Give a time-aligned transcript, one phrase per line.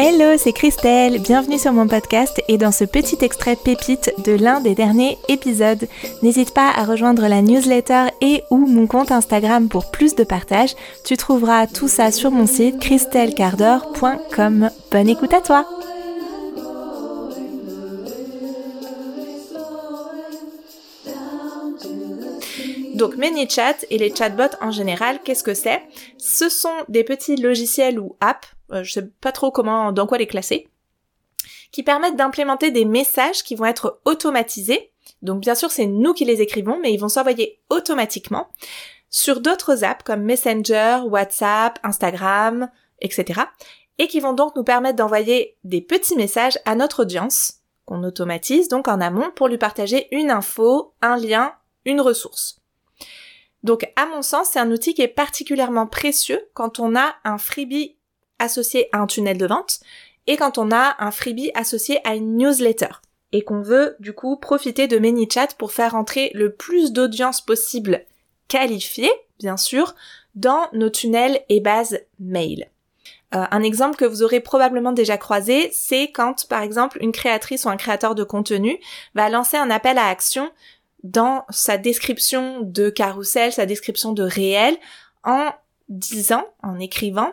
[0.00, 4.60] Hello, c'est Christelle, bienvenue sur mon podcast et dans ce petit extrait pépite de l'un
[4.60, 5.88] des derniers épisodes.
[6.22, 10.76] N'hésite pas à rejoindre la newsletter et ou mon compte Instagram pour plus de partage.
[11.04, 14.70] Tu trouveras tout ça sur mon site christellecardor.com.
[14.92, 15.66] Bonne écoute à toi
[22.94, 25.82] Donc ManyChat et les chatbots en général, qu'est-ce que c'est?
[26.16, 30.18] Ce sont des petits logiciels ou apps, euh, je sais pas trop comment, dans quoi
[30.18, 30.68] les classer,
[31.70, 34.90] qui permettent d'implémenter des messages qui vont être automatisés.
[35.22, 38.48] Donc bien sûr, c'est nous qui les écrivons, mais ils vont s'envoyer automatiquement
[39.10, 43.42] sur d'autres apps comme Messenger, WhatsApp, Instagram, etc.
[43.98, 48.68] Et qui vont donc nous permettre d'envoyer des petits messages à notre audience qu'on automatise
[48.68, 51.54] donc en amont pour lui partager une info, un lien,
[51.88, 52.60] une ressource.
[53.64, 57.38] Donc à mon sens, c'est un outil qui est particulièrement précieux quand on a un
[57.38, 57.96] freebie
[58.38, 59.80] associé à un tunnel de vente
[60.26, 63.00] et quand on a un freebie associé à une newsletter
[63.32, 68.04] et qu'on veut du coup profiter de ManyChat pour faire entrer le plus d'audience possible
[68.46, 69.94] qualifiée, bien sûr,
[70.34, 72.70] dans nos tunnels et bases mail.
[73.34, 77.66] Euh, un exemple que vous aurez probablement déjà croisé, c'est quand par exemple une créatrice
[77.66, 78.78] ou un créateur de contenu
[79.14, 80.50] va lancer un appel à action
[81.02, 84.76] dans sa description de carrousel, sa description de réel,
[85.24, 85.52] en
[85.88, 87.32] disant, en écrivant,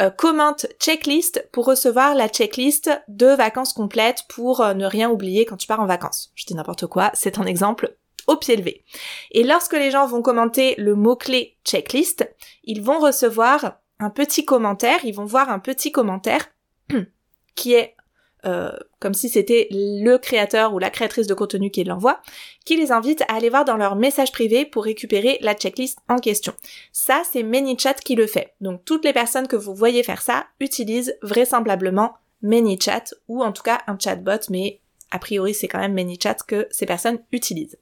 [0.00, 5.44] euh, commente checklist pour recevoir la checklist de vacances complètes pour euh, ne rien oublier
[5.44, 6.32] quand tu pars en vacances.
[6.34, 7.96] Je dis n'importe quoi, c'est un exemple
[8.26, 8.84] au pied levé.
[9.30, 12.28] Et lorsque les gens vont commenter le mot-clé checklist,
[12.64, 16.48] ils vont recevoir un petit commentaire, ils vont voir un petit commentaire
[17.54, 17.96] qui est
[18.44, 18.72] euh,
[19.02, 22.22] comme si c'était le créateur ou la créatrice de contenu qui l'envoie,
[22.64, 26.18] qui les invite à aller voir dans leur message privé pour récupérer la checklist en
[26.18, 26.54] question.
[26.92, 28.54] Ça, c'est ManyChat qui le fait.
[28.60, 33.64] Donc toutes les personnes que vous voyez faire ça utilisent vraisemblablement ManyChat ou en tout
[33.64, 34.78] cas un chatbot, mais
[35.10, 37.78] a priori c'est quand même ManyChat que ces personnes utilisent.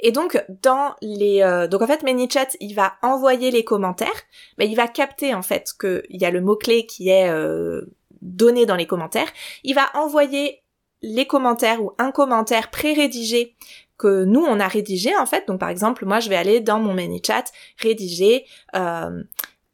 [0.00, 4.22] Et donc dans les euh, donc en fait ManyChat il va envoyer les commentaires,
[4.58, 7.86] mais il va capter en fait qu'il y a le mot clé qui est euh,
[8.22, 9.28] donné dans les commentaires.
[9.64, 10.62] Il va envoyer
[11.02, 13.56] les commentaires ou un commentaire pré-rédigé
[13.98, 15.46] que nous on a rédigé en fait.
[15.46, 17.44] Donc par exemple, moi je vais aller dans mon ManyChat
[17.78, 19.22] rédiger euh,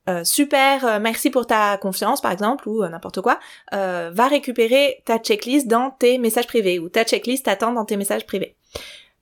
[0.08, 3.38] euh, super, euh, merci pour ta confiance par exemple ou n'importe quoi.
[3.70, 8.26] va récupérer ta checklist dans tes messages privés ou ta checklist attend dans tes messages
[8.26, 8.56] privés.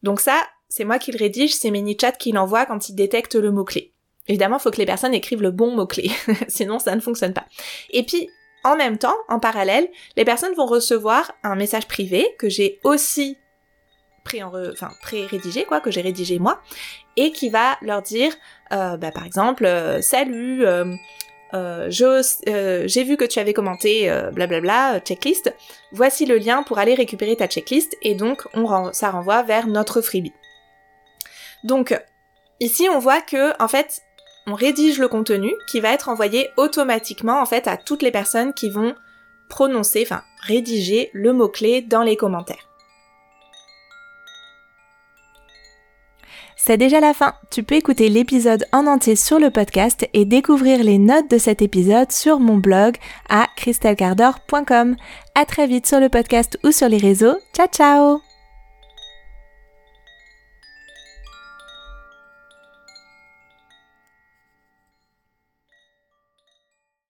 [0.03, 3.51] Donc ça, c'est moi qui le rédige, c'est ManyChat qui l'envoie quand il détecte le
[3.51, 3.93] mot clé.
[4.29, 6.11] Évidemment, il faut que les personnes écrivent le bon mot-clé,
[6.49, 7.45] sinon ça ne fonctionne pas.
[7.91, 8.29] Et puis,
[8.67, 13.39] en même temps, en parallèle, les personnes vont recevoir un message privé que j'ai aussi
[14.25, 16.61] pré enfin pré-rédigé quoi, que j'ai rédigé moi,
[17.17, 18.33] et qui va leur dire,
[18.73, 20.67] euh, bah, par exemple, euh, salut.
[20.67, 20.97] Euh,
[21.89, 25.55] j'ai vu que tu avais commenté blablabla checklist.
[25.93, 30.03] Voici le lien pour aller récupérer ta checklist et donc on ça renvoie vers notre
[30.03, 30.35] freebie.
[31.65, 31.99] Donc
[32.61, 34.03] ici on voit que en fait
[34.47, 38.55] on rédige le contenu qui va être envoyé automatiquement en fait à toutes les personnes
[38.55, 38.95] qui vont
[39.49, 42.69] prononcer, enfin rédiger le mot-clé dans les commentaires.
[46.57, 47.35] C'est déjà la fin.
[47.53, 51.63] Tu peux écouter l'épisode en entier sur le podcast et découvrir les notes de cet
[51.63, 52.97] épisode sur mon blog
[53.29, 54.97] à christelcardor.com.
[55.37, 57.37] À très vite sur le podcast ou sur les réseaux.
[57.55, 58.36] Ciao ciao